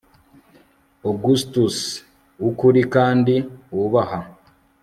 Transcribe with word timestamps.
Augustus 1.09 1.77
wukuri 2.41 2.81
kandi 2.93 3.35
wubaha 3.75 4.19